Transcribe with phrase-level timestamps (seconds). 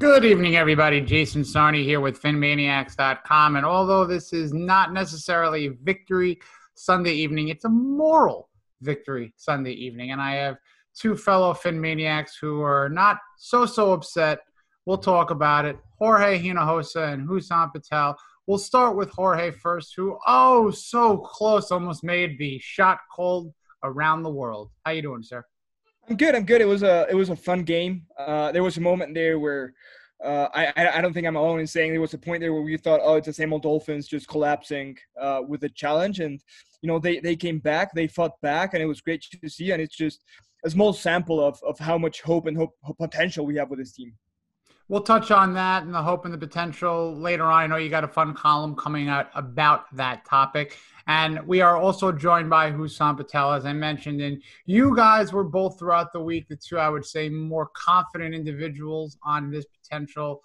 [0.00, 1.02] Good evening, everybody.
[1.02, 3.56] Jason Sarney here with PhinManiacs.com.
[3.56, 6.40] And although this is not necessarily victory
[6.74, 8.48] Sunday evening, it's a moral
[8.80, 10.12] victory Sunday evening.
[10.12, 10.56] And I have
[10.94, 14.38] two fellow PhinManiacs who are not so, so upset.
[14.86, 15.76] We'll talk about it.
[15.98, 18.16] Jorge Hinojosa and Hussam Patel.
[18.46, 24.22] We'll start with Jorge first, who, oh, so close, almost made the shot cold around
[24.22, 24.70] the world.
[24.86, 25.44] How you doing, sir?
[26.08, 26.34] I'm good.
[26.34, 26.60] I'm good.
[26.60, 28.06] It was a it was a fun game.
[28.18, 29.72] Uh, there was a moment there where
[30.24, 32.62] uh, I I don't think I'm alone in saying there was a point there where
[32.62, 36.40] we thought, oh, it's the same old Dolphins just collapsing uh, with the challenge, and
[36.82, 39.70] you know they they came back, they fought back, and it was great to see.
[39.70, 40.24] And it's just
[40.64, 43.92] a small sample of of how much hope and hope potential we have with this
[43.92, 44.12] team.
[44.90, 47.62] We'll touch on that and the hope and the potential later on.
[47.62, 50.78] I know you got a fun column coming out about that topic.
[51.06, 54.20] And we are also joined by Hussam Patel, as I mentioned.
[54.20, 58.34] And you guys were both throughout the week, the two, I would say, more confident
[58.34, 60.42] individuals on this potential,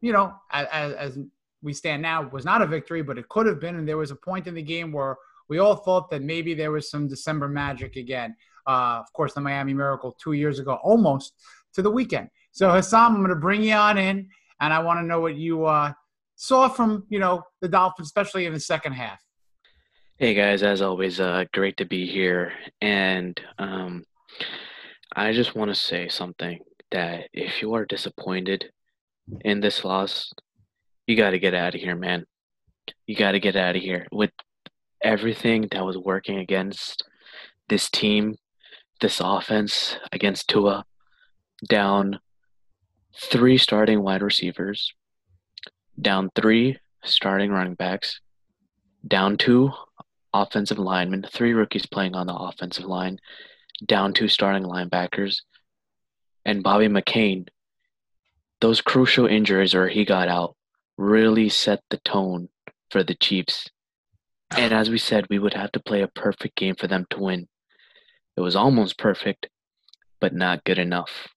[0.00, 1.18] you know, as, as
[1.60, 3.76] we stand now, was not a victory, but it could have been.
[3.76, 5.18] And there was a point in the game where
[5.50, 8.34] we all thought that maybe there was some December magic again.
[8.66, 11.34] Uh, of course, the Miami Miracle two years ago, almost
[11.74, 12.30] to the weekend.
[12.54, 14.28] So Hussam, I'm going to bring you on in,
[14.60, 15.92] and I want to know what you uh,
[16.36, 19.20] saw from you know the Dolphins, especially in the second half.
[20.18, 24.04] Hey guys, as always, uh, great to be here, and um,
[25.16, 26.60] I just want to say something
[26.92, 28.70] that if you are disappointed
[29.40, 30.32] in this loss,
[31.08, 32.24] you got to get out of here, man.
[33.08, 34.30] You got to get out of here with
[35.02, 37.02] everything that was working against
[37.68, 38.36] this team,
[39.00, 40.84] this offense against Tua,
[41.68, 42.20] down
[43.16, 44.92] three starting wide receivers,
[46.00, 48.20] down three starting running backs,
[49.06, 49.72] down two
[50.32, 53.18] offensive linemen, three rookies playing on the offensive line,
[53.84, 55.42] down two starting linebackers,
[56.44, 57.48] and Bobby McCain.
[58.60, 60.56] Those crucial injuries where he got out
[60.96, 62.48] really set the tone
[62.90, 63.68] for the Chiefs.
[64.56, 67.18] And as we said, we would have to play a perfect game for them to
[67.18, 67.48] win.
[68.36, 69.48] It was almost perfect,
[70.20, 71.28] but not good enough.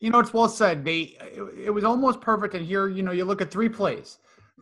[0.00, 0.84] You know, it's well said.
[0.84, 2.54] They it, it was almost perfect.
[2.54, 4.18] And here, you know, you look at three plays,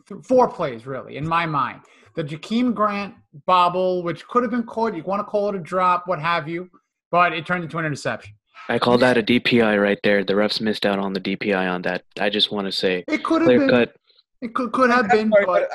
[0.08, 1.80] th- four plays really, in my mind.
[2.14, 3.14] The Jakeem Grant
[3.44, 4.94] bobble, which could have been caught.
[4.94, 6.70] You want to call it a drop, what have you,
[7.10, 8.34] but it turned into an interception.
[8.68, 10.24] I call that a DPI right there.
[10.24, 12.04] The refs missed out on the DPI on that.
[12.18, 13.68] I just want to say it could have been.
[13.68, 13.94] Cut.
[14.40, 15.68] It could could have been, sorry, but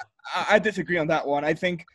[0.50, 1.44] I disagree on that one.
[1.44, 1.86] I think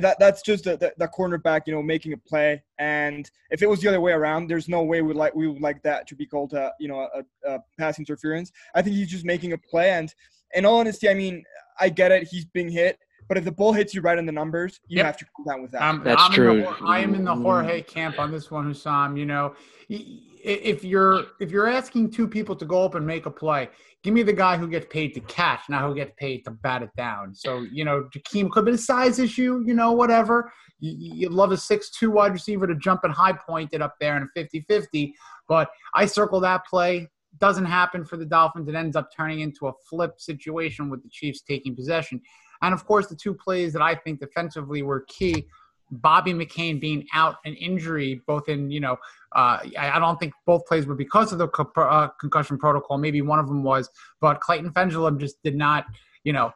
[0.00, 2.62] that that's just the, the, the, cornerback, you know, making a play.
[2.78, 5.62] And if it was the other way around, there's no way we like we would
[5.62, 8.52] like that to be called, a, you know, a, a pass interference.
[8.74, 9.90] I think he's just making a play.
[9.90, 10.12] And
[10.54, 11.44] in all honesty, I mean,
[11.78, 12.28] I get it.
[12.28, 12.98] He's being hit.
[13.28, 15.06] But if the ball hits you right in the numbers, you yep.
[15.06, 15.82] have to come down with that.
[15.82, 16.62] Um, That's I'm true.
[16.62, 19.16] The, I am in the Jorge camp on this one, Hussam.
[19.16, 19.54] You know,
[19.88, 23.68] if you're if you're asking two people to go up and make a play,
[24.02, 26.82] give me the guy who gets paid to catch, not who gets paid to bat
[26.82, 27.34] it down.
[27.34, 30.52] So you know, Jakeem could be a size issue, you know, whatever.
[30.78, 34.16] You, you love a six-two wide receiver to jump and high point it up there
[34.16, 35.12] in a 50-50,
[35.48, 37.08] but I circle that play.
[37.38, 38.68] Doesn't happen for the Dolphins.
[38.68, 42.20] It ends up turning into a flip situation with the Chiefs taking possession.
[42.62, 45.46] And of course, the two plays that I think defensively were key
[45.90, 48.96] Bobby McCain being out an injury, both in, you know,
[49.34, 52.98] uh, I, don't think both plays were because of the co- uh, concussion protocol.
[52.98, 53.88] Maybe one of them was,
[54.20, 55.86] but Clayton Fejedelem just did not,
[56.24, 56.52] you know,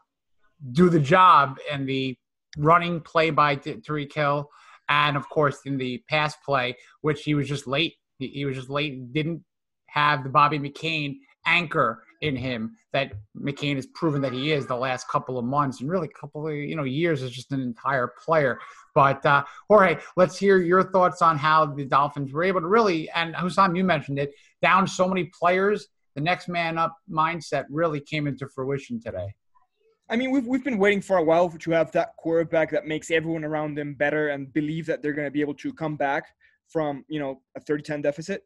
[0.73, 2.17] do the job in the
[2.57, 4.49] running play by Tyreek Hill.
[4.89, 7.95] And of course, in the pass play, which he was just late.
[8.19, 9.43] He, he was just late, didn't
[9.87, 14.77] have the Bobby McCain anchor in him that McCain has proven that he is the
[14.77, 17.61] last couple of months and really a couple of you know years as just an
[17.61, 18.59] entire player.
[18.95, 23.11] But uh, Jorge, let's hear your thoughts on how the Dolphins were able to really
[23.11, 25.89] and Husam, you mentioned it, down so many players.
[26.15, 29.35] The next man up mindset really came into fruition today.
[30.09, 33.11] I mean, we've, we've been waiting for a while to have that quarterback that makes
[33.11, 36.27] everyone around them better and believe that they're going to be able to come back
[36.69, 38.45] from, you know, a 30-10 deficit.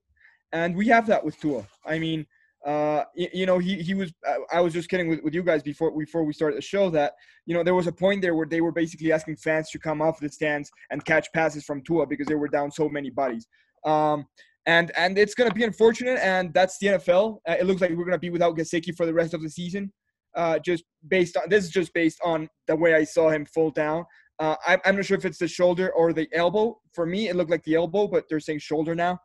[0.52, 1.66] And we have that with Tua.
[1.84, 2.26] I mean,
[2.68, 4.12] uh, you, you, know, he he was.
[4.52, 7.14] I was just kidding with, with you guys before before we started the show that
[7.46, 10.02] you know there was a point there where they were basically asking fans to come
[10.02, 13.46] off the stands and catch passes from Tua because they were down so many bodies.
[13.86, 14.26] Um,
[14.66, 17.38] and and it's gonna be unfortunate, and that's the NFL.
[17.48, 19.90] Uh, it looks like we're gonna be without Gesicki for the rest of the season.
[20.36, 23.70] Uh, just based on this is just based on the way I saw him fall
[23.70, 24.04] down.
[24.38, 26.78] Uh, I, I'm not sure if it's the shoulder or the elbow.
[26.92, 29.18] For me, it looked like the elbow, but they're saying shoulder now.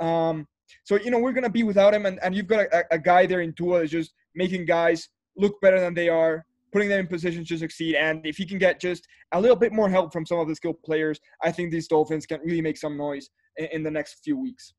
[0.00, 0.48] Um,
[0.84, 3.26] so you know we're gonna be without him, and, and you've got a, a guy
[3.26, 7.06] there in Tua is just making guys look better than they are, putting them in
[7.06, 7.94] positions to succeed.
[7.94, 10.54] And if he can get just a little bit more help from some of the
[10.54, 14.24] skilled players, I think these Dolphins can really make some noise in, in the next
[14.24, 14.74] few weeks.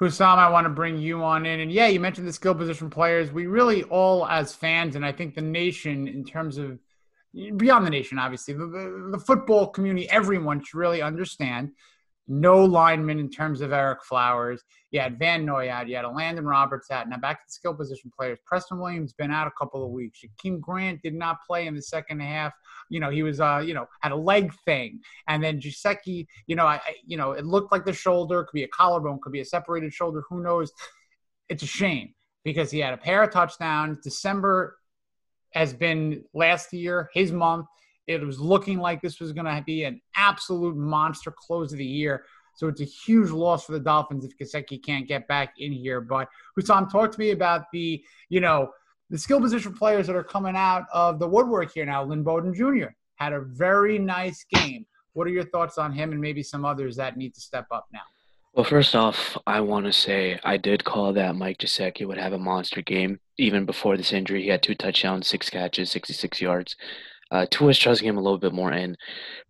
[0.00, 1.60] Hussam, I want to bring you on in.
[1.60, 3.32] And yeah, you mentioned the skill position players.
[3.32, 6.78] We really all, as fans, and I think the nation, in terms of
[7.56, 11.72] beyond the nation, obviously, the, the football community, everyone should really understand
[12.28, 14.62] no linemen in terms of Ereck Flowers.
[14.90, 15.88] You had Van Noy out.
[15.88, 17.08] You had Elandon Roberts out.
[17.08, 18.38] Now back to the skill position players.
[18.44, 20.20] Preston Williams been out a couple of weeks.
[20.24, 22.52] Jakeem Grant did not play in the second half.
[22.88, 26.26] You know he was uh you know had a leg thing, and then Gesicki.
[26.46, 29.20] You know I, I you know it looked like the shoulder could be a collarbone,
[29.22, 30.22] could be a separated shoulder.
[30.28, 30.72] Who knows?
[31.48, 32.14] It's a shame
[32.44, 33.98] because he had a pair of touchdowns.
[34.02, 34.78] December
[35.52, 37.66] has been last year his month.
[38.06, 41.84] It was looking like this was going to be an absolute monster close of the
[41.84, 42.24] year.
[42.54, 46.00] So it's a huge loss for the Dolphins if Gesicki can't get back in here.
[46.00, 48.70] But Hussam, talk to me about the, you know,
[49.10, 52.02] the skill position players that are coming out of the woodwork here now.
[52.02, 52.88] Lynn Bowden Jr.
[53.16, 54.86] had a very nice game.
[55.12, 57.86] What are your thoughts on him and maybe some others that need to step up
[57.92, 58.00] now?
[58.54, 62.32] Well, first off, I want to say I did call that Mike Gesicki would have
[62.32, 63.20] a monster game.
[63.36, 66.74] Even before this injury, he had two touchdowns, six catches, 66 yards.
[67.30, 68.96] Uh, Tua's trusting him a little bit more, and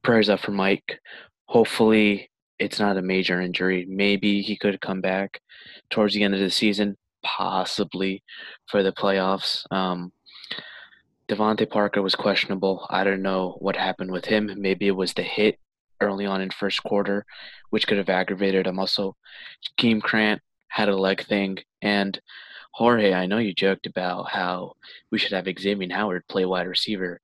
[0.02, 0.98] prayers up for Mike.
[1.46, 3.86] Hopefully, it's not a major injury.
[3.88, 5.40] Maybe he could come back
[5.90, 8.22] towards the end of the season, possibly
[8.66, 9.70] for the playoffs.
[9.70, 10.12] Um,
[11.28, 12.86] DeVante Parker was questionable.
[12.88, 14.52] I don't know what happened with him.
[14.56, 15.58] Maybe it was the hit
[16.00, 17.24] early on in first quarter,
[17.70, 18.78] which could have aggravated him.
[18.78, 19.16] Also,
[19.78, 22.20] Keem Grant had a leg thing, and
[22.72, 24.74] Jorge, I know you joked about how
[25.10, 27.20] we should have Xavier Howard play wide receiver.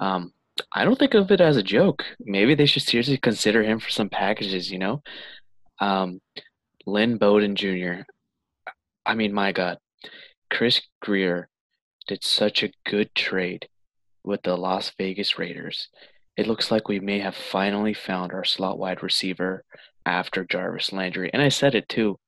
[0.00, 0.32] Um,
[0.72, 2.04] I don't think of it as a joke.
[2.20, 5.02] Maybe they should seriously consider him for some packages, you know?
[5.80, 6.20] Um,
[6.86, 8.02] Lynn Bowden Jr.
[9.04, 9.78] I mean, my God.
[10.50, 11.48] Chris Grier
[12.06, 13.68] did such a good trade
[14.24, 15.88] with the Las Vegas Raiders.
[16.36, 19.64] It looks like we may have finally found our slot wide receiver
[20.04, 21.30] after Jarvis Landry.
[21.32, 22.18] And I said it too.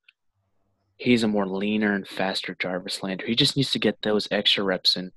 [0.97, 3.29] He's a more leaner and faster Jarvis Landry.
[3.29, 5.11] He just needs to get those extra reps in.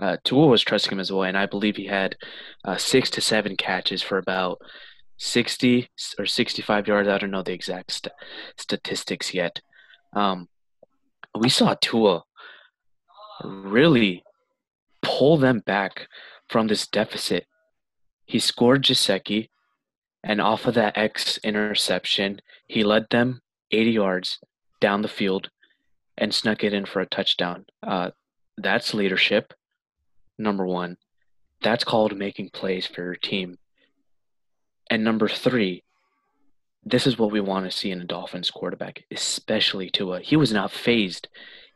[0.00, 2.16] Uh, Tua was trusting him as well, and I believe he had
[2.64, 4.60] uh, six to seven catches for about
[5.18, 7.08] 60 or 65 yards.
[7.08, 8.14] I don't know the exact st-
[8.56, 9.60] statistics yet.
[10.14, 10.48] Um,
[11.36, 12.22] we saw Tua
[13.44, 14.22] really
[15.02, 16.08] pull them back
[16.48, 17.46] from this deficit.
[18.24, 19.48] He scored Gesicki,
[20.22, 23.40] and off of that X interception, he led them
[23.70, 24.38] 80 yards
[24.80, 25.50] down the field
[26.16, 27.66] and snuck it in for a touchdown.
[27.82, 28.10] Uh,
[28.56, 29.54] that's leadership
[30.38, 30.96] number one.
[31.60, 33.58] That's called making plays for your team.
[34.90, 35.82] And number three,
[36.84, 40.20] this is what we want to see in a Dolphins quarterback, especially Tua.
[40.20, 41.28] He was not phased,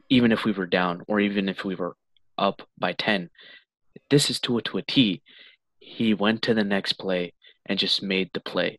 [0.08, 1.96] even if we were down or even if we were
[2.38, 3.28] up by 10.
[4.08, 5.22] This is Tua to a T.
[5.80, 7.34] He went to the next play
[7.66, 8.78] and just made the play.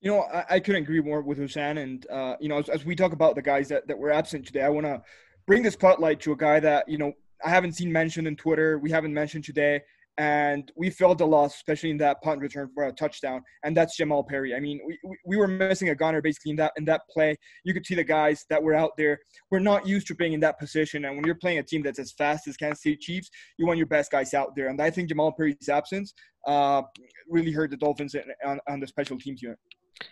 [0.00, 1.78] You know, I, I couldn't agree more with Hussein.
[1.78, 4.46] And, uh, you know, as, as we talk about the guys that, that were absent
[4.46, 5.02] today, I want to
[5.46, 7.12] bring the spotlight to a guy that, you know,
[7.44, 8.78] I haven't seen mentioned in Twitter.
[8.78, 9.82] We haven't mentioned today.
[10.18, 13.98] And we felt a loss, especially in that punt return for a touchdown, and that's
[13.98, 14.54] Jamal Perry.
[14.54, 17.36] I mean, we, we were missing a gunner basically in that in that play.
[17.64, 19.18] You could see the guys that were out there.
[19.50, 21.98] We're not used to being in that position, and when you're playing a team that's
[21.98, 23.28] as fast as Kansas City Chiefs,
[23.58, 24.68] you want your best guys out there.
[24.68, 26.14] And I think Jamal Perry's absence
[26.46, 26.80] uh,
[27.28, 29.58] really hurt the Dolphins on, on the special teams unit.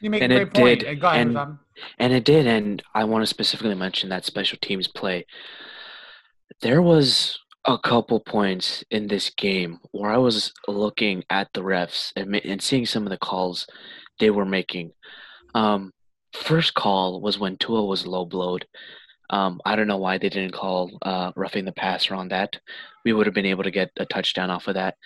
[0.00, 0.80] You make and a it great point.
[0.80, 1.58] did, ahead, and,
[1.98, 5.24] and it did, and I want to specifically mention that special teams play.
[6.60, 12.13] There was a couple points in this game where I was looking at the refs
[12.17, 13.67] and, and seeing some of the calls
[14.20, 14.93] they were making.
[15.55, 15.93] Um,
[16.32, 18.67] first call was when Tua was low blowed.
[19.31, 22.56] Um, I don't know why they didn't call uh, roughing the passer on that.
[23.05, 24.96] We would have been able to get a touchdown off of that.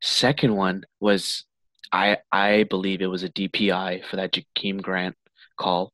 [0.00, 1.44] Second one was
[1.92, 5.14] I I believe it was a DPI for that Jakeem Grant
[5.58, 5.92] call.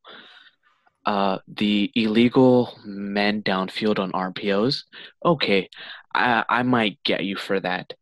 [1.04, 4.84] Uh, the illegal men downfield on RPOs.
[5.24, 5.68] Okay,
[6.14, 7.94] I I might get you for that.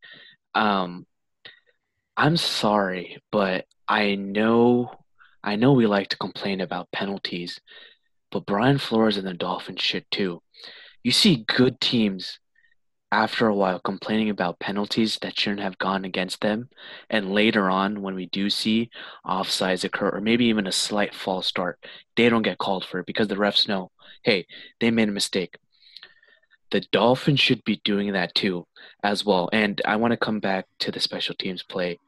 [0.53, 1.07] Um,
[2.17, 4.91] I'm sorry, but I know
[5.43, 7.59] I know we like to complain about penalties,
[8.31, 10.41] but Brian Flores and the Dolphins should too.
[11.03, 12.39] You see good teams
[13.11, 16.69] after a while complaining about penalties that shouldn't have gone against them,
[17.09, 18.89] and later on when we do see
[19.25, 21.83] offsides occur or maybe even a slight false start,
[22.15, 23.91] they don't get called for it because the refs know,
[24.23, 24.45] hey,
[24.79, 25.57] they made a mistake.
[26.71, 28.65] The Dolphins should be doing that too,
[29.03, 29.49] as well.
[29.51, 31.99] And I want to come back to the special teams play.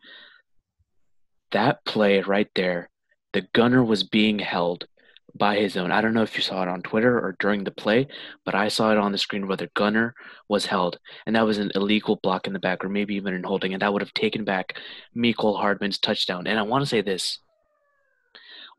[1.51, 2.89] That play right there,
[3.33, 4.85] the gunner was being held
[5.35, 5.91] by his own.
[5.91, 8.07] I don't know if you saw it on Twitter or during the play,
[8.45, 10.13] but I saw it on the screen where the gunner
[10.47, 13.43] was held, and that was an illegal block in the back, or maybe even in
[13.43, 14.77] holding, and that would have taken back
[15.15, 16.47] Mecole Hardman's touchdown.
[16.47, 17.39] And I want to say this.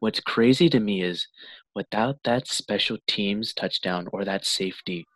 [0.00, 1.26] What's crazy to me is
[1.75, 5.06] without that special teams touchdown or that safety,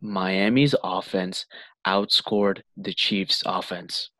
[0.00, 1.46] Miami's offense
[1.86, 4.10] outscored the Chiefs' offense.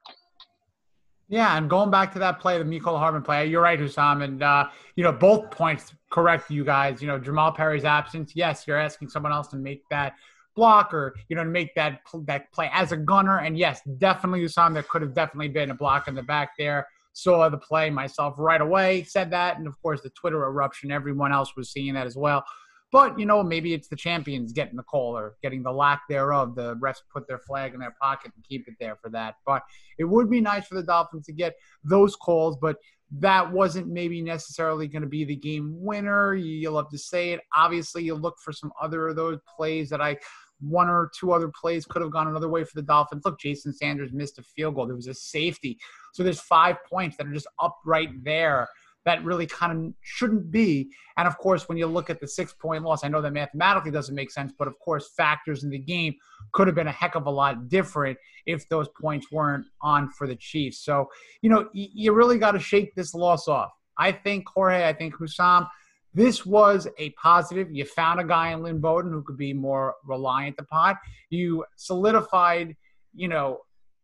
[1.29, 4.43] Yeah, and going back to that play, the Mecole Hardman play, you're right, Hussam, and
[4.43, 6.49] uh, you know both points correct.
[6.49, 8.33] You guys, you know Jamal Perry's absence.
[8.37, 10.15] Yes, you're asking someone else to make that
[10.55, 13.41] block or you know to make that that play as a gunner.
[13.41, 16.87] And yes, definitely Hussam, there could have definitely been a block in the back there.
[17.15, 20.93] Saw the play myself right away, said that, and of course the Twitter eruption.
[20.93, 22.45] Everyone else was seeing that as well.
[22.93, 26.55] But you know, maybe it's the champions getting the call or getting the lack thereof.
[26.55, 29.35] The refs put their flag in their pocket and keep it there for that.
[29.45, 29.63] But
[29.99, 32.77] it would be nice for the Dolphins to get those calls, but
[33.19, 36.35] that wasn't maybe necessarily going to be the game winner.
[36.35, 37.41] You love to say it.
[37.55, 40.17] Obviously, you look for some other of those plays that I
[40.61, 43.23] one or two other plays could have gone another way for the Dolphins.
[43.25, 44.87] Look, Jason Sanders missed a field goal.
[44.87, 45.79] There was a safety.
[46.13, 48.69] So there's five points that are just up right there
[49.05, 50.91] that really kind of shouldn't be.
[51.17, 53.91] And of course, when you look at the six point loss, I know that mathematically
[53.91, 56.15] doesn't make sense, but of course, factors in the game
[56.53, 60.27] could have been a heck of a lot different if those points weren't on for
[60.27, 60.85] the Chiefs.
[60.85, 61.09] So,
[61.43, 63.71] you know, you really got to shake this loss off.
[63.99, 65.67] I think Jorge, I think Hussam,
[66.15, 67.71] this was a positive.
[67.71, 70.97] You found a guy in Lynn Bowden who could be more reliant upon.
[71.31, 72.77] You solidified,
[73.15, 73.61] you know,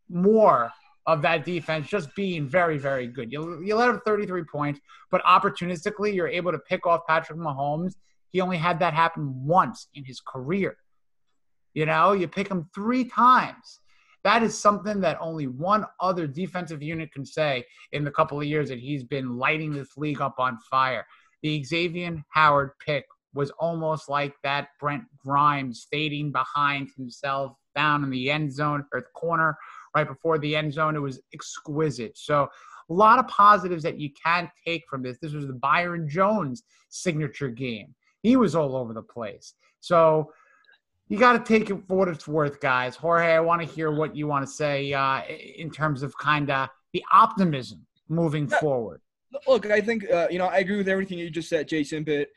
[0.09, 0.71] more
[1.07, 3.31] of that defense just being very, very good.
[3.31, 4.79] You, you let up 33 points,
[5.09, 7.95] but opportunistically, you're able to pick off Patrick Mahomes.
[8.29, 10.77] He only had that happen once in his career.
[11.73, 13.79] You know, you pick him three times.
[14.23, 18.45] That is something that only one other defensive unit can say in the couple of
[18.45, 21.05] years that he's been lighting this league up on fire.
[21.41, 28.09] The Xavier Howard pick was almost like that Brent Grimes fading behind himself down in
[28.09, 29.57] the end zone or the corner
[29.95, 30.95] right before the end zone.
[30.95, 32.17] It was exquisite.
[32.17, 32.49] So
[32.89, 35.17] a lot of positives that you can take from this.
[35.21, 37.93] This was the Byron Jones signature game.
[38.21, 39.53] He was all over the place.
[39.79, 40.31] So
[41.11, 42.95] you got to take it for what it's worth, guys.
[42.95, 46.49] Jorge, I want to hear what you want to say uh, in terms of kind
[46.49, 48.59] of the optimism moving yeah.
[48.59, 49.01] forward.
[49.47, 52.03] Look, I think uh, you know I agree with everything you just said, Jason.
[52.03, 52.27] But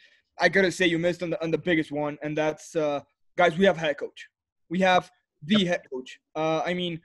[0.41, 3.01] I gotta say you missed on the on the biggest one, and that's uh,
[3.37, 3.57] guys.
[3.59, 4.29] We have head coach.
[4.71, 5.11] We have
[5.45, 6.19] the head coach.
[6.35, 7.01] Uh, I mean,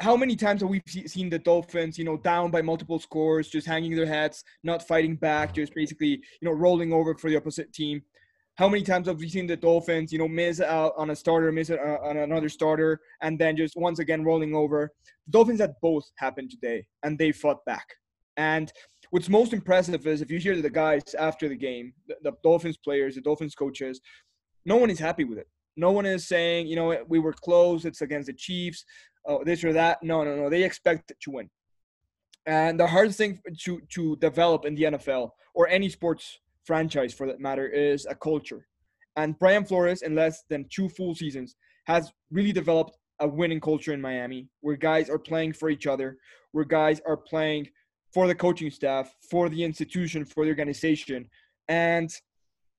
[0.00, 3.66] how many times have we seen the Dolphins, you know, down by multiple scores, just
[3.66, 7.72] hanging their heads, not fighting back, just basically, you know, rolling over for the opposite
[7.72, 8.02] team?
[8.56, 11.50] How many times have we seen the Dolphins, you know, miss out on a starter,
[11.50, 14.92] miss uh, on another starter, and then just once again rolling over?
[15.26, 17.86] The Dolphins had both happen today, and they fought back.
[18.36, 18.72] And
[19.10, 22.76] what's most impressive is if you hear the guys after the game, the, the Dolphins
[22.76, 24.00] players, the Dolphins coaches,
[24.64, 25.48] no one is happy with it.
[25.76, 27.84] No one is saying, you know, we were close.
[27.84, 28.84] It's against the Chiefs
[29.26, 30.02] oh, this or that.
[30.02, 30.50] No, no, no.
[30.50, 31.50] They expect to win.
[32.46, 37.26] And the hardest thing to, to develop in the NFL or any sports franchise for
[37.26, 38.66] that matter is a culture.
[39.16, 43.92] And Brian Flores, in less than two full seasons, has really developed a winning culture
[43.92, 46.18] in Miami where guys are playing for each other,
[46.52, 47.68] where guys are playing
[48.12, 51.28] for the coaching staff, for the institution, for the organization.
[51.68, 52.10] And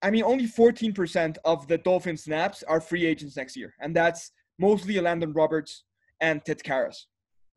[0.01, 3.73] I mean, only 14% of the Dolphin snaps are free agents next year.
[3.79, 5.83] And that's mostly Elandon Roberts,
[6.21, 7.05] and Ted Karras.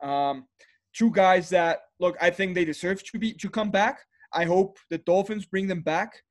[0.03, 0.47] Um,
[0.95, 4.01] two guys that look, I think they deserve to be to come back.
[4.33, 6.23] I hope the Dolphins bring them back.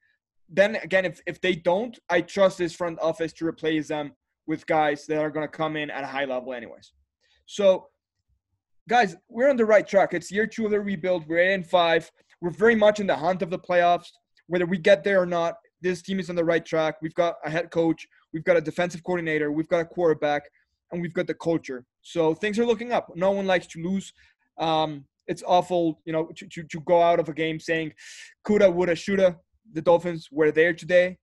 [0.50, 4.14] Then again, if if they don't, I trust this front office to replace them
[4.46, 6.94] with guys that are going to come in at a high level, anyways.
[7.46, 7.88] So,
[8.88, 10.14] guys, we're on the right track.
[10.14, 11.28] It's year two of the rebuild.
[11.28, 12.10] We're eight and five.
[12.42, 14.08] We're very much in the hunt of the playoffs.
[14.48, 16.96] Whether we get there or not, this team is on the right track.
[17.02, 18.08] We've got a head coach.
[18.34, 19.52] We've got a defensive coordinator.
[19.52, 20.44] We've got a quarterback
[20.92, 21.86] and we've got the culture.
[22.02, 23.12] So things are looking up.
[23.16, 24.14] No one likes to lose.
[24.58, 27.94] Um, it's awful, you know, to, to, to go out of a game saying
[28.44, 29.38] coulda, woulda, shoulda.
[29.74, 31.18] The Dolphins were there today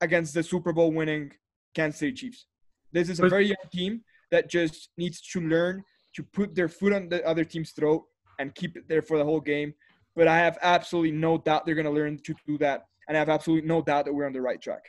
[0.00, 1.30] against the Super Bowl winning
[1.74, 2.46] Kansas City Chiefs.
[2.92, 6.92] This is a very young team that just needs to learn to put their foot
[6.92, 8.02] on the other team's throat
[8.38, 9.74] and keep it there for the whole game.
[10.16, 12.86] But I have absolutely no doubt they're going to learn to do that.
[13.08, 14.84] And I have absolutely no doubt that we're on the right track.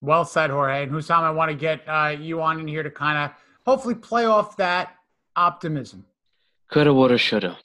[0.00, 0.82] Well said, Jorge.
[0.82, 3.30] And Hussam, I want to get uh, you on in here to kind of
[3.64, 4.94] hopefully play off that
[5.36, 6.04] optimism.
[6.70, 7.58] Coulda, woulda, shoulda.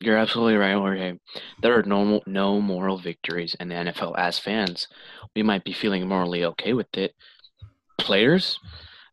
[0.00, 1.18] You're absolutely right, Jorge.
[1.62, 4.18] There are no no moral victories in the NFL.
[4.18, 4.88] As fans,
[5.34, 7.14] we might be feeling morally okay with it.
[7.98, 8.58] Players,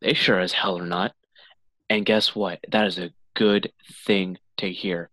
[0.02, 1.14] they sure as hell are not.
[1.90, 2.60] And guess what?
[2.70, 3.72] That is a good
[4.06, 5.10] thing to hear.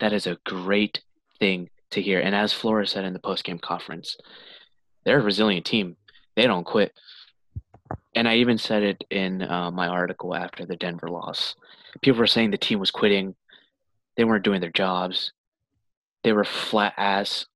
[0.00, 1.02] That is a great
[1.38, 2.20] thing to hear.
[2.20, 4.16] And as Flores said in the post game conference,
[5.04, 5.96] they're a resilient team.
[6.36, 6.92] They don't quit
[8.14, 11.54] and I even said it in uh, my article after the Denver loss.
[12.00, 13.34] People were saying the team was quitting.
[14.16, 15.32] They weren't doing their jobs.
[16.24, 17.46] They were flat ass,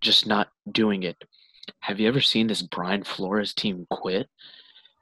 [0.00, 1.22] just not doing it.
[1.80, 4.28] have you ever seen this Brian Flores team quit?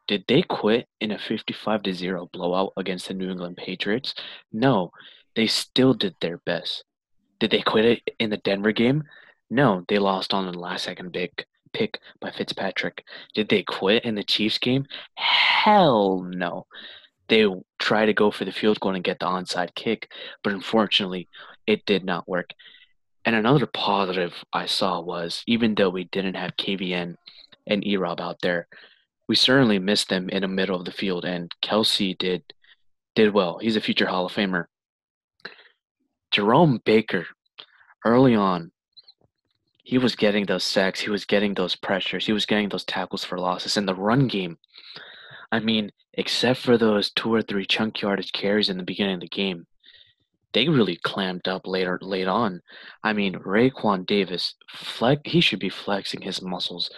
[0.08, 4.14] Did they quit in a 55 to 0 blowout against the New England Patriots?
[4.52, 4.90] No,
[5.36, 6.82] they still did their best.
[7.38, 9.04] Did they quit it in the Denver game?
[9.50, 13.04] No, they lost on the last second big pick by Fitzpatrick.
[13.34, 14.86] Did they quit in the Chiefs game?
[15.14, 16.66] Hell no.
[17.28, 17.46] They
[17.78, 20.10] tried to go for the field goal and get the onside kick,
[20.42, 21.28] but unfortunately,
[21.66, 22.50] it did not work.
[23.24, 27.16] And another positive I saw was even though we didn't have KVN
[27.66, 28.66] and Erob out there,
[29.28, 32.42] we certainly missed them in the middle of the field, and Kelce did
[33.14, 33.58] did well.
[33.58, 34.64] He's a future Hall of Famer.
[36.30, 37.26] Jerome Baker,
[38.04, 38.70] early on,
[39.88, 43.24] he was getting those sacks, he was getting those pressures, he was getting those tackles
[43.24, 44.58] for losses in the run game.
[45.50, 49.20] I mean, except for those two or three chunk yardage carries in the beginning of
[49.20, 49.66] the game,
[50.52, 52.60] they really clamped up later late on.
[53.02, 56.90] I mean, Raekwon Davis, flex, he should be flexing his muscles.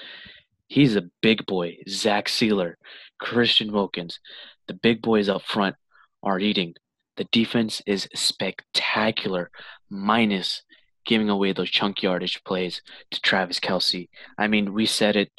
[0.66, 1.76] He's a big boy.
[1.88, 2.74] Zach Sieler,
[3.20, 4.18] Christian Wilkins,
[4.66, 5.76] the big boys up front
[6.24, 6.74] are eating.
[7.18, 9.52] The defense is spectacular,
[9.88, 10.64] minus
[11.04, 14.08] giving away those chunk yardage plays to Travis Kelce.
[14.38, 15.30] I mean, we said it.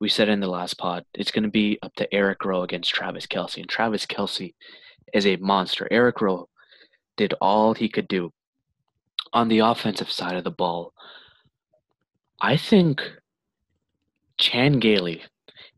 [0.00, 1.04] We said it in the last pod.
[1.14, 4.54] It's going to be up to Eric Rowe against Travis Kelce, and Travis Kelce
[5.12, 5.88] is a monster.
[5.90, 6.48] Eric Rowe
[7.16, 8.32] did all he could do
[9.32, 10.92] on the offensive side of the ball.
[12.40, 13.02] I think
[14.38, 15.24] Chan Gailey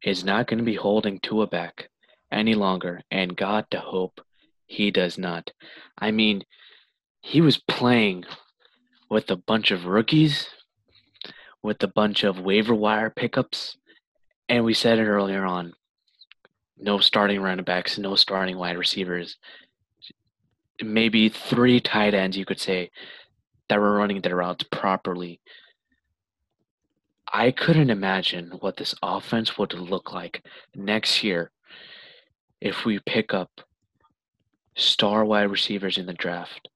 [0.04, 1.88] is not going to be holding Tua back
[2.30, 4.20] any longer, and God to hope
[4.66, 5.50] he does not.
[5.98, 6.44] I mean,
[7.22, 8.24] he was playing
[9.10, 10.48] with a bunch of rookies,
[11.62, 13.76] with a bunch of waiver wire pickups,
[14.48, 15.74] and we said it earlier on
[16.78, 19.36] no starting running backs, no starting wide receivers
[20.82, 22.90] maybe three tight ends, you could say,
[23.68, 25.40] that were running their routes properly.
[27.32, 31.52] I couldn't imagine what this offense would look like next year
[32.60, 33.50] if we pick up
[34.76, 36.68] star wide receivers in the draft.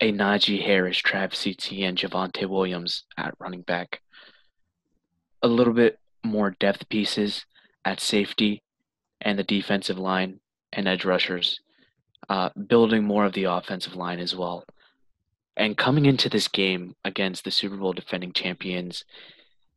[0.00, 4.02] A Najee Harris, Travis Etienne, Javonte Williams at running back.
[5.42, 7.46] A little bit more depth pieces
[7.84, 8.62] at safety
[9.20, 10.40] and the defensive line
[10.72, 11.60] and edge rushers
[12.28, 14.64] uh, building more of the offensive line as well.
[15.56, 19.04] And coming into this game against the Super Bowl defending champions,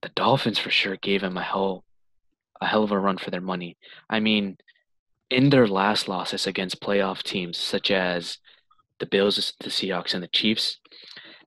[0.02, 1.84] the Dolphins for sure gave him a hell,
[2.60, 3.78] a hell of a run for their money.
[4.10, 4.58] I mean,
[5.30, 8.40] in their last losses against playoff teams such as
[9.00, 10.80] the Bills, the Seahawks, and the Chiefs,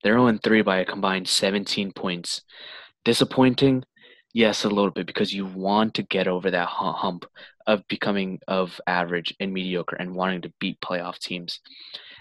[0.03, 2.43] they're 0 3 by a combined 17 points.
[3.05, 3.85] Disappointing,
[4.33, 7.25] yes, a little bit because you want to get over that hump
[7.67, 11.61] of becoming of average and mediocre and wanting to beat playoff teams.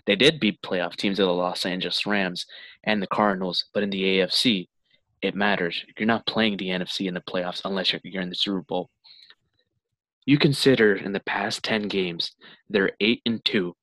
[0.06, 2.46] They did beat playoff teams of the Los Angeles Rams
[2.84, 4.68] and the Cardinals, but in the AFC,
[5.22, 5.84] it matters.
[5.98, 8.90] You're not playing the NFC in the playoffs unless you're, you're in the Super Bowl.
[10.26, 12.32] You consider in the past 10 games,
[12.70, 13.76] they're 8 and 2.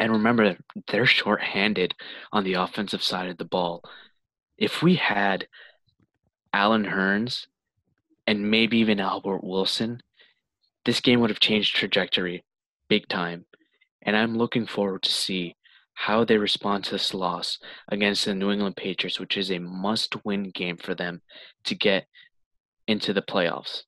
[0.00, 0.56] And remember,
[0.88, 1.94] they're short-handed
[2.32, 3.84] on the offensive side of the ball.
[4.58, 5.46] If we had
[6.52, 7.46] Allen Hurns
[8.26, 10.02] and maybe even Albert Wilson
[10.84, 12.44] this game would have changed trajectory
[12.88, 13.44] big time.
[14.02, 15.56] And I'm looking forward to see
[15.94, 17.58] how they respond to this loss
[17.88, 21.20] against the New England Patriots, which is a must win game for them
[21.64, 22.06] to get
[22.86, 23.82] into the playoffs.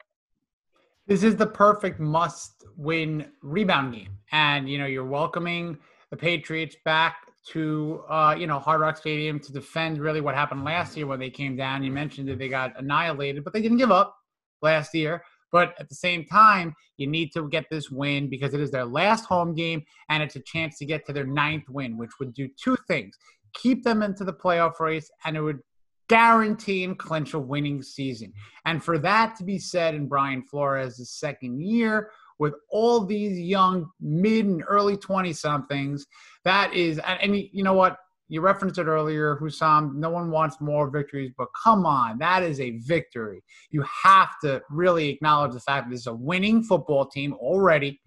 [1.07, 4.18] This is the perfect must win rebound game.
[4.31, 5.79] And, you know, you're welcoming
[6.12, 7.16] the Patriots back
[7.48, 11.18] to, uh, you know, Hard Rock Stadium to defend really what happened last year when
[11.18, 11.83] they came down.
[11.83, 14.14] You mentioned that they got annihilated, but they didn't give up
[14.61, 15.25] last year.
[15.51, 18.85] But at the same time, you need to get this win because it is their
[18.85, 22.33] last home game and it's a chance to get to their ninth win, which would
[22.33, 23.16] do two things
[23.55, 25.61] keep them into the playoff race and it would
[26.09, 28.33] guarantee and clinch a winning season.
[28.66, 32.11] And for that to be said in Brian Flores' second year,
[32.42, 36.05] with all these young mid and early 20 somethings,
[36.44, 37.98] that is, and you know what?
[38.26, 39.94] You referenced it earlier, Hussam.
[39.94, 43.44] No one wants more victories, but come on, that is a victory.
[43.70, 48.00] You have to really acknowledge the fact that this is a winning football team already,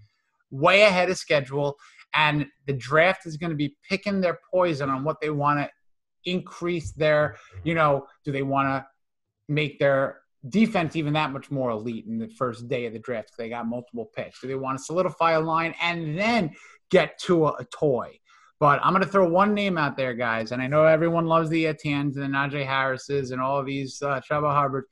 [0.52, 1.78] way ahead of schedule,
[2.14, 5.70] and the draft is going to be picking their poison on what they want to
[6.30, 8.86] increase their, you know, do they want to
[9.48, 10.18] make their
[10.50, 13.50] defense even that much more elite in the first day of the draft because they
[13.50, 14.42] got multiple picks?
[14.42, 16.52] Do they want to solidify a line and then
[16.90, 18.20] get to a, a toy?
[18.60, 20.52] But I'm going to throw one name out there, guys.
[20.52, 24.02] And I know everyone loves the Etiennes and the Najee Harrises and all of these
[24.02, 24.86] uh, Chuba Hubbard.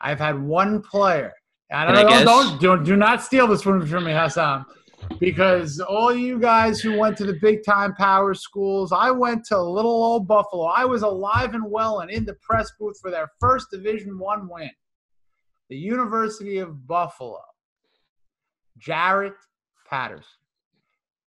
[0.00, 1.34] I've had one player.
[1.70, 4.64] I don't, know, don't, don't, do not steal this one from me, Hussam.
[5.20, 9.60] Because all you guys who went to the big time power schools, I went to
[9.60, 10.64] little old Buffalo.
[10.64, 14.48] I was alive and well and in the press booth for their first Division One
[14.48, 14.70] win.
[15.70, 17.40] The University of Buffalo.
[18.78, 19.34] Jarrett
[19.88, 20.37] Patterson.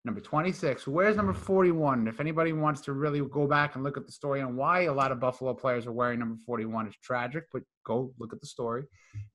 [0.03, 0.87] Number 26.
[0.87, 2.07] Where's number 41?
[2.07, 4.93] If anybody wants to really go back and look at the story on why a
[4.93, 8.47] lot of Buffalo players are wearing number 41, it's tragic, but go look at the
[8.47, 8.85] story.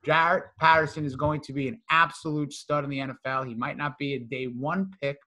[0.05, 3.47] Jarrett Patterson is going to be an absolute stud in the NFL.
[3.47, 5.19] He might not be a day one pick.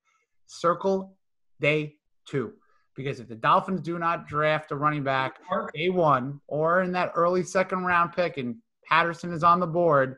[0.47, 1.15] Circle
[1.62, 2.54] day two.
[2.95, 5.38] Because if the Dolphins do not draft a running back
[5.73, 8.58] day one or in that early second round pick and
[8.89, 10.17] Patterson is on the board,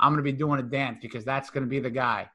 [0.00, 2.28] I'm going to be doing a dance because that's going to be the guy.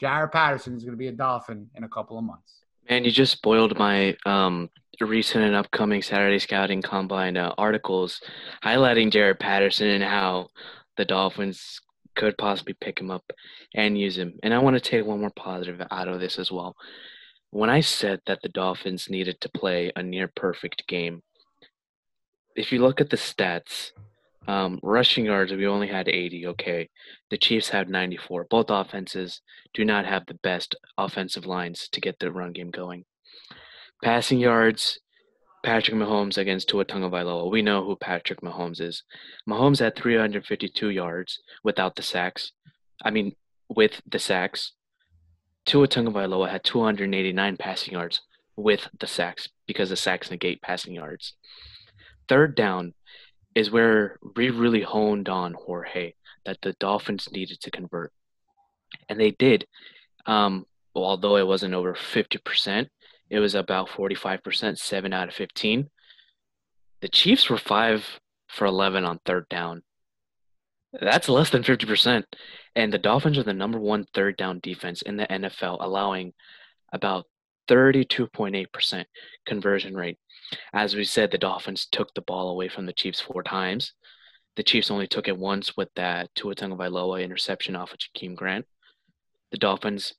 [0.00, 2.62] Jarrett Patterson is going to be a Dolphin in a couple of months.
[2.88, 8.20] Man, you just spoiled my um, recent and upcoming Saturday Scouting Combine uh, articles
[8.64, 10.48] highlighting Jarrett Patterson and how
[10.96, 11.80] the Dolphins
[12.16, 13.30] could possibly pick him up
[13.74, 14.38] and use him.
[14.42, 16.74] And I want to take one more positive out of this as well.
[17.50, 21.22] When I said that the Dolphins needed to play a near perfect game,
[22.56, 23.90] if you look at the stats,
[24.46, 26.46] um, rushing yards, we only had 80.
[26.48, 26.88] Okay.
[27.30, 28.46] The Chiefs had 94.
[28.50, 29.40] Both offenses
[29.74, 33.04] do not have the best offensive lines to get the run game going.
[34.02, 34.98] Passing yards,
[35.62, 37.50] Patrick Mahomes against Tua Tagovailoa.
[37.50, 39.02] We know who Patrick Mahomes is.
[39.48, 42.52] Mahomes had 352 yards without the sacks.
[43.04, 43.34] I mean,
[43.68, 44.72] with the sacks.
[45.66, 48.22] Tua Tagovailoa had 289 passing yards
[48.56, 51.34] with the sacks because the sacks negate passing yards.
[52.28, 52.94] Third down,
[53.60, 56.14] is where we really honed on Jorge
[56.46, 58.10] that the Dolphins needed to convert.
[59.08, 59.66] And they did.
[60.24, 62.88] Um, although it wasn't over 50%,
[63.28, 65.90] it was about 45%, 7 out of 15.
[67.02, 69.82] The Chiefs were 5 for 11 on third down.
[70.98, 72.24] That's less than 50%.
[72.74, 76.32] And the Dolphins are the number one third down defense in the NFL, allowing
[76.92, 77.26] about
[77.68, 79.04] 32.8%
[79.46, 80.18] conversion rate.
[80.72, 83.92] As we said, the Dolphins took the ball away from the Chiefs four times.
[84.56, 88.66] The Chiefs only took it once with that Tua Tagovailoa interception off of Jakeem Grant.
[89.52, 90.14] The Dolphins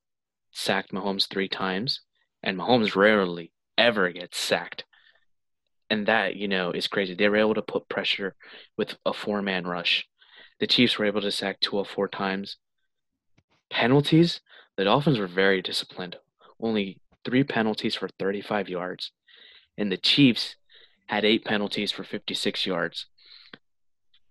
[0.52, 2.02] sacked Mahomes three times,
[2.42, 4.86] and Mahomes rarely ever gets sacked.
[5.90, 7.14] And that, you know, is crazy.
[7.14, 8.36] They were able to put pressure
[8.78, 10.08] with a four man rush.
[10.60, 12.58] The Chiefs were able to sack Tua four times.
[13.70, 14.40] Penalties,
[14.78, 16.16] the Dolphins were very disciplined.
[16.60, 19.12] Only three penalties for 35 yards
[19.78, 20.56] and the Chiefs
[21.08, 23.08] had eight penalties for 56 yards.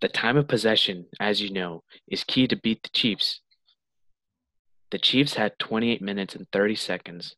[0.00, 3.40] The time of possession, as you know, is key to beat the Chiefs.
[4.90, 7.36] The Chiefs had 28 minutes and 30 seconds.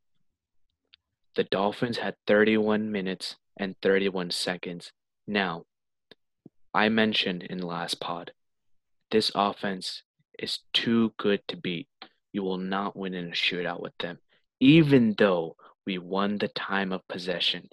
[1.35, 4.93] The Dolphins had 31 minutes and 31 seconds.
[5.27, 5.65] Now,
[6.73, 8.33] I mentioned in the last pod,
[9.11, 10.03] this offense
[10.39, 11.89] is too good to beat.
[12.33, 14.19] You will not win in a shootout with them,
[14.61, 17.69] even though we won the time of possession.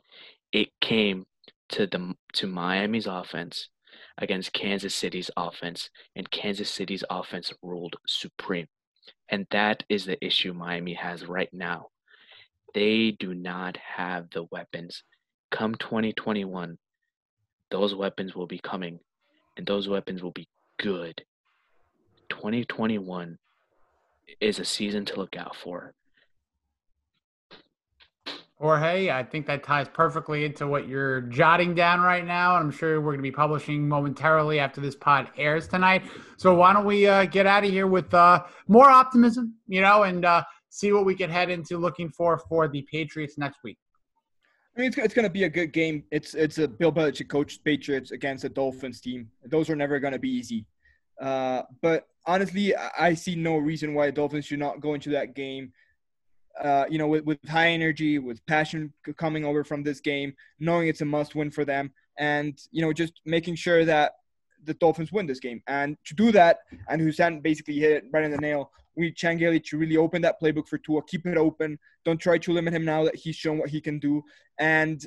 [0.52, 1.26] It came
[1.70, 3.70] to the to Miami's offense
[4.18, 8.68] against Kansas City's offense, and Kansas City's offense ruled supreme.
[9.30, 11.88] And that is the issue Miami has right now.
[12.74, 15.04] They do not have the weapons.
[15.52, 16.78] Come 2021,
[17.72, 19.00] those weapons will be coming,
[19.58, 21.24] and those weapons will be good.
[22.30, 23.38] 2021
[24.40, 25.94] is a season to look out for.
[28.60, 32.58] Jorge, I think that ties perfectly into what you're jotting down right now.
[32.58, 36.04] And I'm sure we're going to be publishing momentarily after this pod airs tonight.
[36.38, 40.04] So why don't we uh, get out of here with uh, more optimism, you know,
[40.04, 43.78] and uh, see what we can head into looking for for the Patriots next week.
[44.76, 46.04] I mean, it's, it's going to be a good game.
[46.12, 49.30] It's it's a Bill Belichick coached Patriots against a Dolphins team.
[49.46, 50.66] Those are never going to be easy.
[51.20, 55.34] Uh, but honestly, I see no reason why the Dolphins should not go into that
[55.34, 55.72] game
[56.62, 60.88] uh, you know, with, with high energy, with passion coming over from this game, knowing
[60.88, 64.14] it's a must win for them, and, you know, just making sure that
[64.66, 65.62] the Dolphins win this game.
[65.68, 66.60] And to do that,
[66.90, 69.96] and Hussein basically hit it right in the nail, we need Chan Gailey to really
[69.96, 71.80] open that playbook for Tua, keep it open.
[72.04, 74.22] Don't try to limit him now that he's shown what he can do.
[74.58, 75.06] And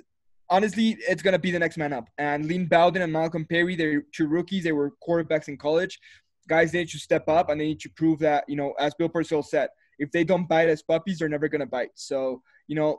[0.48, 2.08] honestly, it's going to be the next man up.
[2.16, 4.64] And Lynn Bowden and Malcolm Perry, they're two rookies.
[4.64, 5.98] They were quarterbacks in college.
[6.48, 8.94] Guys, they need to step up and they need to prove that, you know, as
[8.94, 9.68] Bill Parcells said,
[10.02, 11.90] if they don't bite as puppies, they're never going to bite.
[11.94, 12.98] So, you know,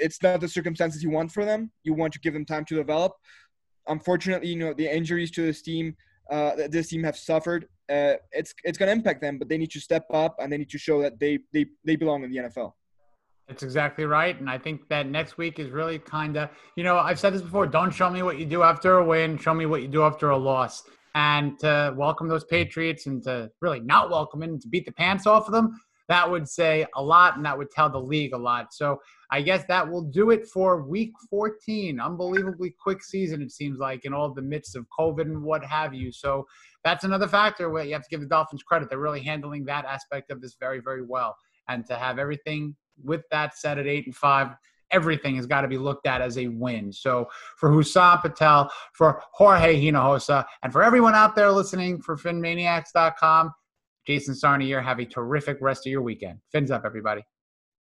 [0.00, 1.70] it's not the circumstances you want for them.
[1.84, 3.12] You want to give them time to develop.
[3.88, 5.96] Unfortunately, you know, the injuries to this team,
[6.30, 9.38] uh, this team have suffered, uh, it's it's going to impact them.
[9.38, 11.96] But they need to step up and they need to show that they they they
[11.96, 12.72] belong in the NFL.
[13.48, 14.38] That's exactly right.
[14.38, 17.42] And I think that next week is really kind of, you know, I've said this
[17.42, 20.02] before don't show me what you do after a win, show me what you do
[20.02, 20.82] after a loss.
[21.14, 25.26] And to welcome those Patriots and to really not welcome them, to beat the pants
[25.26, 28.38] off of them, that would say a lot and that would tell the league a
[28.38, 28.74] lot.
[28.74, 31.98] So I guess that will do it for week 14.
[31.98, 35.94] Unbelievably quick season, it seems like, in all the midst of COVID and what have
[35.94, 36.12] you.
[36.12, 36.46] So
[36.84, 38.90] that's another factor where you have to give the Dolphins credit.
[38.90, 41.36] They're really handling that aspect of this very, very well.
[41.68, 44.50] And to have everything with that set at eight and five,
[44.90, 46.92] everything has got to be looked at as a win.
[46.92, 53.50] So for Hussam Patel, for Jorge Hinojosa, and for everyone out there listening for PhinManiacs.com,
[54.06, 56.38] Jason Sarney, have a terrific rest of your weekend.
[56.52, 57.22] Fins up, everybody.